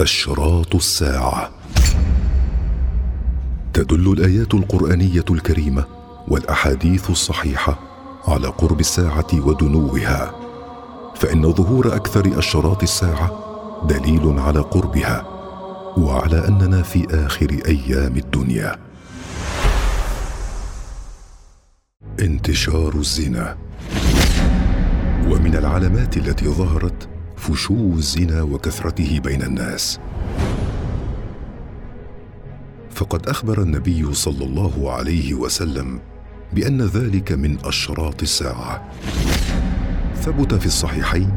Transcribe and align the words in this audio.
اشراط 0.00 0.74
الساعة. 0.74 1.50
تدل 3.72 4.12
الآيات 4.12 4.54
القرآنية 4.54 5.24
الكريمة 5.30 5.84
والأحاديث 6.28 7.10
الصحيحة 7.10 7.78
على 8.28 8.48
قرب 8.48 8.80
الساعة 8.80 9.26
ودنوها. 9.34 10.34
فإن 11.14 11.52
ظهور 11.52 11.96
أكثر 11.96 12.38
اشراط 12.38 12.82
الساعة 12.82 13.30
دليل 13.88 14.38
على 14.38 14.60
قربها 14.60 15.26
وعلى 15.96 16.48
أننا 16.48 16.82
في 16.82 17.06
آخر 17.10 17.60
أيام 17.66 18.16
الدنيا. 18.16 18.76
انتشار 22.20 22.94
الزنا. 22.94 23.56
ومن 25.26 25.56
العلامات 25.56 26.16
التي 26.16 26.48
ظهرت 26.48 27.08
فشو 27.40 27.92
الزنا 27.96 28.42
وكثرته 28.42 29.20
بين 29.20 29.42
الناس. 29.42 29.98
فقد 32.90 33.28
أخبر 33.28 33.62
النبي 33.62 34.14
صلى 34.14 34.44
الله 34.44 34.92
عليه 34.92 35.34
وسلم 35.34 36.00
بأن 36.52 36.82
ذلك 36.82 37.32
من 37.32 37.58
أشراط 37.64 38.22
الساعة. 38.22 38.84
ثبت 40.16 40.54
في 40.54 40.66
الصحيحين 40.66 41.32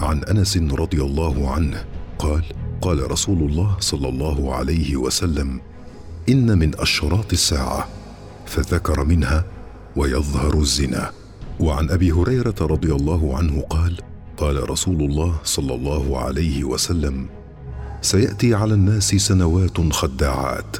عن 0.00 0.24
أنس 0.24 0.56
رضي 0.56 1.02
الله 1.02 1.50
عنه 1.50 1.84
قال 2.18 2.44
قال 2.80 3.10
رسول 3.10 3.50
الله 3.50 3.76
صلى 3.80 4.08
الله 4.08 4.54
عليه 4.54 4.96
وسلم 4.96 5.60
إن 6.28 6.58
من 6.58 6.70
أشراط 6.78 7.32
الساعة. 7.32 7.88
فذكر 8.46 9.04
منها 9.04 9.44
ويظهر 9.96 10.54
الزنا. 10.54 11.10
وعن 11.60 11.90
أبي 11.90 12.12
هريرة 12.12 12.54
رضي 12.60 12.92
الله 12.92 13.36
عنه 13.38 13.60
قال 13.60 14.00
قال 14.42 14.70
رسول 14.70 15.02
الله 15.02 15.34
صلى 15.44 15.74
الله 15.74 16.18
عليه 16.18 16.64
وسلم 16.64 17.26
سيأتي 18.00 18.54
على 18.54 18.74
الناس 18.74 19.14
سنوات 19.14 19.92
خداعات 19.92 20.76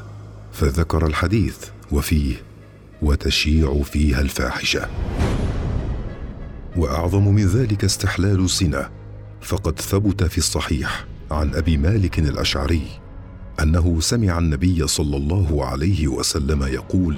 فذكر 0.53 1.07
الحديث 1.07 1.57
وفيه 1.93 2.35
وتشيع 3.03 3.83
فيها 3.83 4.21
الفاحشة. 4.21 4.89
وأعظم 6.77 7.29
من 7.29 7.47
ذلك 7.47 7.85
استحلال 7.85 8.41
الزنا 8.41 8.91
فقد 9.41 9.81
ثبت 9.81 10.25
في 10.25 10.39
الصحيح 10.39 11.05
عن 11.31 11.55
أبي 11.55 11.77
مالك 11.77 12.19
الأشعري 12.19 12.87
أنه 13.63 14.01
سمع 14.01 14.39
النبي 14.39 14.87
صلى 14.87 15.17
الله 15.17 15.65
عليه 15.65 16.09
وسلم 16.09 16.63
يقول 16.63 17.17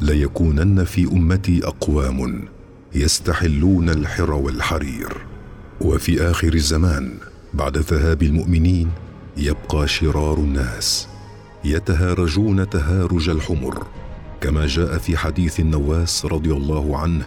ليكونن 0.00 0.84
في 0.84 1.04
أمتي 1.04 1.66
أقوام 1.66 2.48
يستحلون 2.94 3.90
الحر 3.90 4.32
والحرير. 4.32 5.35
وفي 5.80 6.30
آخر 6.30 6.54
الزمان 6.54 7.14
بعد 7.54 7.78
ذهاب 7.78 8.22
المؤمنين 8.22 8.90
يبقى 9.36 9.88
شرار 9.88 10.38
الناس. 10.38 11.08
يتهارجون 11.64 12.70
تهارج 12.70 13.28
الحمر 13.28 13.86
كما 14.40 14.66
جاء 14.66 14.98
في 14.98 15.16
حديث 15.16 15.60
النواس 15.60 16.26
رضي 16.26 16.52
الله 16.52 16.98
عنه 16.98 17.26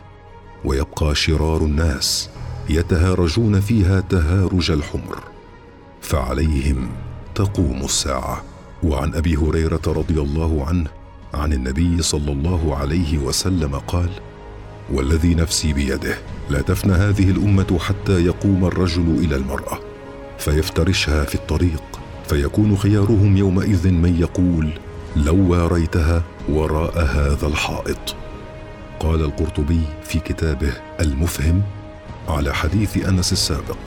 ويبقى 0.66 1.16
شرار 1.16 1.62
الناس 1.62 2.30
يتهارجون 2.70 3.60
فيها 3.60 4.00
تهارج 4.00 4.72
الحمر. 4.72 5.24
فعليهم 6.02 6.90
تقوم 7.36 7.82
الساعة. 7.84 8.44
وعن 8.84 9.14
أبي 9.14 9.36
هريرة 9.36 9.82
رضي 9.88 10.22
الله 10.22 10.66
عنه 10.68 10.88
عن 11.34 11.54
النبي 11.54 12.02
صلى 12.02 12.32
الله 12.32 12.76
عليه 12.76 13.18
وسلم 13.18 13.76
قال 13.76 14.10
والذي 14.94 15.36
نفسي 15.36 15.74
بيده. 15.74 16.18
لا 16.50 16.62
تفنى 16.62 16.94
هذه 16.94 17.30
الأمة 17.32 17.80
حتى 17.80 18.26
يقوم 18.26 18.66
الرجل 18.66 19.20
إلى 19.24 19.36
المرأة. 19.36 19.80
فيفترشها 20.38 21.24
في 21.24 21.36
الطريق. 21.36 21.84
فيكون 22.30 22.78
خيارهم 22.78 23.38
يومئذ 23.38 23.90
من 23.92 24.20
يقول 24.20 24.70
لو 25.16 25.52
واريتها 25.52 26.24
وراء 26.50 27.00
هذا 27.00 27.48
الحائط. 27.48 28.16
قال 29.00 29.22
القرطبي 29.22 29.82
في 30.04 30.20
كتابه 30.20 30.74
المفهم 31.00 31.62
على 32.28 32.54
حديث 32.54 33.06
أنس 33.06 33.32
السابق. 33.32 33.78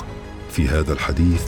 في 0.50 0.68
هذا 0.68 0.92
الحديث 0.92 1.42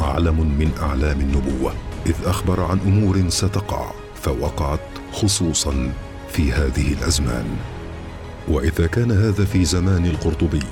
علم 0.00 0.40
من 0.58 0.70
أعلام 0.82 1.20
النبوة. 1.20 1.74
إذ 2.06 2.14
أخبر 2.24 2.60
عن 2.60 2.78
أمور 2.86 3.24
ستقع 3.28 3.90
فوقعت 4.22 4.80
خصوصا 5.12 5.92
في 6.32 6.52
هذه 6.52 6.92
الأزمان. 6.92 7.75
وإذا 8.48 8.86
كان 8.86 9.10
هذا 9.10 9.44
في 9.44 9.64
زمان 9.64 10.06
القرطبي 10.06 10.62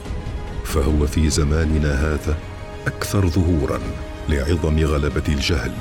فهو 0.64 1.06
في 1.06 1.30
زماننا 1.30 1.92
هذا 1.92 2.38
أكثر 2.86 3.28
ظهورا 3.28 3.80
لعظم 4.28 4.78
غلبة 4.78 5.22
الجهل 5.28 5.72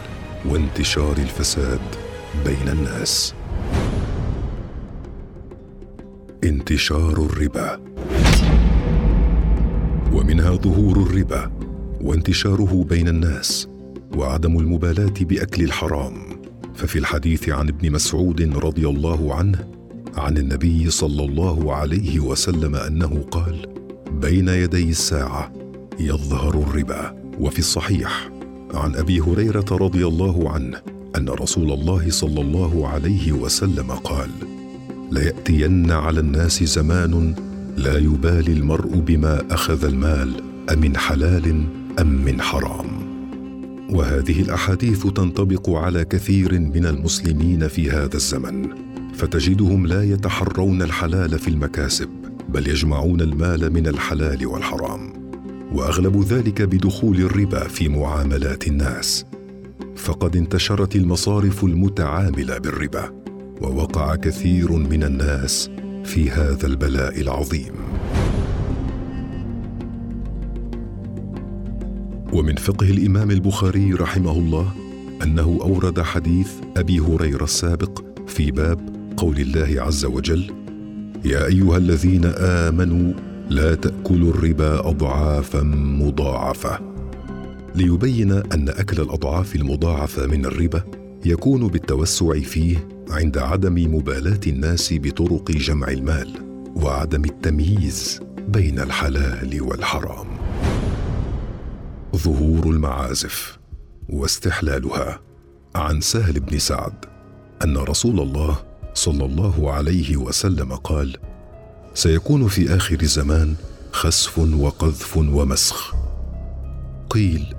وانتشار 0.46 1.18
الفساد 1.18 1.80
بين 2.46 2.70
الناس. 2.70 3.34
انتشار 6.44 7.12
الربا. 7.12 7.80
ومنها 10.14 10.52
ظهور 10.52 10.98
الربا 10.98 11.52
وانتشاره 12.02 12.86
بين 12.90 13.08
الناس 13.08 13.68
وعدم 14.16 14.60
المبالاة 14.60 15.14
بأكل 15.22 15.64
الحرام. 15.64 16.14
ففي 16.76 17.00
الحديث 17.00 17.50
عن 17.50 17.68
ابن 17.70 17.92
مسعود 17.92 18.42
رضي 18.42 18.88
الله 18.88 19.36
عنه 19.36 19.83
عن 20.18 20.38
النبي 20.38 20.90
صلى 20.90 21.26
الله 21.26 21.74
عليه 21.74 22.20
وسلم 22.20 22.76
أنه 22.76 23.26
قال 23.32 23.68
بين 24.22 24.48
يدي 24.48 24.90
الساعة 24.90 25.54
يظهر 26.00 26.54
الربا. 26.60 27.24
وفي 27.40 27.60
الصحيح 27.60 28.30
عن 28.74 28.96
أبي 28.96 29.20
هريرة 29.20 29.66
رضي 29.72 30.08
الله 30.08 30.50
عنه 30.50 30.82
أن 31.18 31.30
رسول 31.30 31.72
الله 31.72 32.10
صلى 32.10 32.42
الله 32.42 32.88
عليه 32.88 33.32
وسلم 33.32 33.92
قال 33.92 34.30
ليأتين 35.12 35.92
على 35.92 36.20
الناس 36.20 36.64
زمان 36.64 37.36
لا 37.78 37.98
يبالي 37.98 38.54
المرء 38.54 38.98
بما 39.00 39.42
أخذ 39.52 39.86
المال 39.86 40.34
أمن 40.74 40.98
حلال 40.98 41.64
أم 42.00 42.08
من 42.26 42.42
حرام. 42.42 42.88
وهذه 43.90 44.42
الأحاديث 44.42 45.08
تنطبق 45.08 45.70
على 45.70 46.06
كثير 46.06 46.60
من 46.60 46.86
المسلمين 46.86 47.68
في 47.68 47.92
هذا 47.92 48.16
الزمن. 48.16 48.93
فتجدهم 49.14 49.88
لا 49.88 50.04
يتحرون 50.04 50.82
الحلال 50.82 51.40
في 51.40 51.48
المكاسب 51.48 52.10
بل 52.50 52.68
يجمعون 52.68 53.22
المال 53.22 53.74
من 53.74 53.88
الحلال 53.88 54.46
والحرام. 54.48 55.14
وأغلب 55.74 56.24
ذلك 56.24 56.62
بدخول 56.62 57.18
الربا 57.22 57.68
في 57.68 57.90
معاملات 57.90 58.68
الناس. 58.68 59.26
فقد 59.96 60.36
انتشرت 60.36 60.96
المصارف 60.96 61.64
المتعاملة 61.64 62.58
بالربا 62.58 63.12
ووقع 63.62 64.16
كثير 64.16 64.72
من 64.72 65.04
الناس 65.04 65.70
في 66.04 66.32
هذا 66.32 66.68
البلاء 66.68 67.22
العظيم. 67.22 67.74
ومن 72.34 72.56
فقه 72.56 72.90
الإمام 72.90 73.32
البخاري 73.32 73.94
رحمه 73.94 74.32
الله 74.32 74.74
أنه 75.24 75.60
أورد 75.62 76.02
حديث 76.02 76.52
أبي 76.78 77.00
هريرة 77.00 77.44
السابق 77.44 78.02
في 78.28 78.52
باب 78.52 79.03
قول 79.18 79.40
الله 79.40 79.82
عز 79.82 80.06
وجل 80.06 80.52
يا 81.26 81.46
أيها 81.46 81.78
الذين 81.78 82.26
آمنوا 82.38 83.14
لا 83.50 83.76
تأكلوا 83.76 84.34
الربا 84.34 84.90
اضعافا 84.90 85.62
مضاعفة. 86.02 86.80
ليبين 87.76 88.32
أن 88.32 88.70
أكل 88.70 89.02
الأضعاف 89.02 89.56
المضاعفة 89.56 90.26
من 90.26 90.46
الربا 90.46 90.84
يكون 91.26 91.68
بالتوسع 91.68 92.40
فيه 92.40 92.88
عند 93.10 93.38
عدم 93.38 93.96
مبالاة 93.96 94.40
الناس 94.48 94.94
بطرق 94.94 95.52
جمع 95.52 95.88
المال 95.88 96.30
وعدم 96.76 97.26
التمييز 97.26 98.20
بين 98.48 98.80
الحلال 98.80 99.62
والحرام. 99.62 100.28
ظهور 102.16 102.70
المعازف 102.70 103.60
واستحلالها. 104.10 105.20
عن 105.76 106.02
سهل 106.02 106.40
بن 106.40 106.60
سعد 106.60 106.94
أن 107.64 107.78
رسول 107.78 108.20
الله 108.20 108.58
صلى 108.94 109.26
الله 109.26 109.72
عليه 109.72 110.18
وسلم 110.18 110.76
قال 110.76 111.18
سيكون 111.94 112.48
في 112.48 112.76
آخر 112.76 112.98
الزمان 113.02 113.56
خسف 113.92 114.40
وقذف 114.40 115.18
ومسخ. 115.18 115.96
قيل 117.10 117.56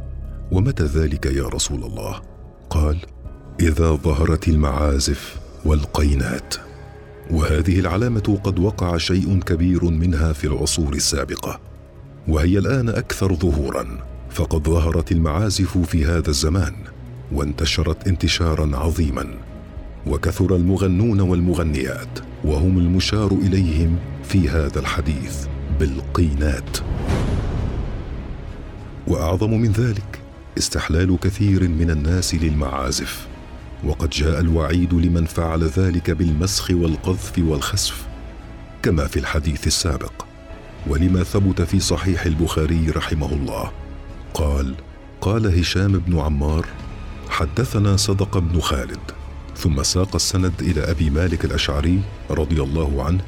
ومتى 0.52 0.84
ذلك 0.84 1.26
يا 1.26 1.44
رسول 1.44 1.84
الله؟ 1.84 2.20
قال 2.70 2.98
إذا 3.60 3.90
ظهرت 3.90 4.48
المعازف 4.48 5.36
والقينات. 5.64 6.54
وهذه 7.30 7.80
العلامة 7.80 8.38
قد 8.44 8.58
وقع 8.58 8.96
شيء 8.96 9.40
كبير 9.40 9.84
منها 9.84 10.32
في 10.32 10.46
العصور 10.46 10.92
السابقة 10.92 11.60
وهي 12.28 12.58
الآن 12.58 12.88
أكثر 12.88 13.34
ظهورا 13.34 14.04
فقد 14.30 14.68
ظهرت 14.68 15.12
المعازف 15.12 15.78
في 15.78 16.04
هذا 16.04 16.28
الزمان 16.28 16.74
وانتشرت 17.32 18.08
انتشارا 18.08 18.76
عظيما. 18.76 19.26
وكثر 20.06 20.56
المغنون 20.56 21.20
والمغنيات 21.20 22.18
وهم 22.44 22.78
المشار 22.78 23.32
إليهم 23.32 23.96
في 24.24 24.48
هذا 24.48 24.80
الحديث 24.80 25.46
بالقينات. 25.80 26.78
وأعظم 29.06 29.50
من 29.50 29.72
ذلك 29.72 30.20
استحلال 30.58 31.18
كثير 31.20 31.68
من 31.68 31.90
الناس 31.90 32.34
للمعازف. 32.34 33.26
وقد 33.84 34.10
جاء 34.10 34.40
الوعيد 34.40 34.94
لمن 34.94 35.24
فعل 35.24 35.64
ذلك 35.64 36.10
بالمسخ 36.10 36.70
والقذف 36.70 37.38
والخسف 37.38 38.06
كما 38.82 39.06
في 39.06 39.18
الحديث 39.18 39.66
السابق. 39.66 40.12
ولما 40.86 41.22
ثبت 41.22 41.62
في 41.62 41.80
صحيح 41.80 42.26
البخاري 42.26 42.90
رحمه 42.90 43.32
الله 43.32 43.70
قال 44.34 44.74
قال 45.20 45.58
هشام 45.58 45.92
بن 45.92 46.18
عمار 46.18 46.66
حدثنا 47.28 47.96
صدق 47.96 48.38
بن 48.38 48.60
خالد 48.60 49.00
ثم 49.56 49.82
ساق 49.82 50.14
السند 50.14 50.52
إلى 50.60 50.80
أبي 50.80 51.10
مالك 51.10 51.44
الأشعري 51.44 52.00
رضي 52.30 52.62
الله 52.62 53.04
عنه 53.04 53.20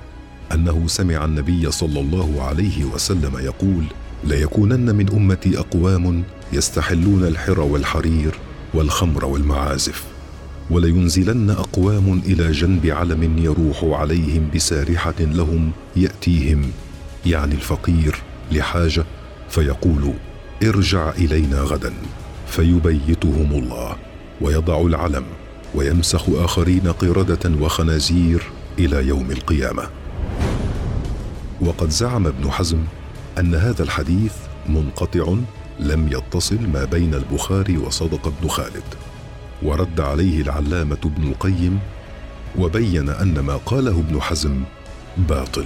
أنه 0.55 0.85
سمع 0.87 1.25
النبي 1.25 1.71
صلى 1.71 2.01
الله 2.01 2.43
عليه 2.43 2.85
وسلم 2.85 3.39
يقول 3.39 3.85
ليكونن 4.25 4.95
من 4.95 5.11
أمتي 5.13 5.59
أقوام 5.59 6.25
يستحلون 6.53 7.25
الحر 7.25 7.61
والحرير 7.61 8.35
والخمر 8.75 9.25
والمعازف 9.25 10.05
ولينزلن 10.71 11.51
أقوام 11.51 12.23
إلى 12.27 12.53
جنب 12.53 12.87
علم 12.87 13.39
يروح 13.39 13.85
عليهم 14.01 14.51
بسارحة 14.55 15.15
لهم 15.21 15.71
يأتيهم 15.97 16.71
يعني 17.27 17.55
الفقير 17.55 18.17
لحاجة 18.53 19.05
فيقول 19.49 20.13
ارجع 20.63 21.11
إلينا 21.11 21.61
غدا 21.61 21.93
فيبيتهم 22.47 23.53
الله 23.53 23.97
ويضع 24.41 24.81
العلم 24.81 25.25
ويمسخ 25.75 26.29
آخرين 26.29 26.93
قردة 26.93 27.51
وخنازير 27.61 28.43
إلى 28.79 29.09
يوم 29.09 29.31
القيامة. 29.31 29.83
وقد 31.61 31.91
زعم 31.91 32.27
ابن 32.27 32.51
حزم 32.51 32.79
أن 33.39 33.55
هذا 33.55 33.83
الحديث 33.83 34.33
منقطع 34.69 35.35
لم 35.81 36.09
يتصل 36.09 36.69
ما 36.73 36.85
بين 36.85 37.15
البخاري 37.15 37.79
وصدق 37.79 38.33
بن 38.43 38.49
خالد 38.49 38.85
ورد 39.63 40.01
عليه 40.01 40.43
العلامة 40.43 40.99
ابن 41.05 41.23
القيم 41.29 41.79
وبين 42.59 43.09
أن 43.09 43.41
ما 43.41 43.57
قاله 43.57 44.01
ابن 44.01 44.21
حزم 44.21 44.63
باطل. 45.17 45.65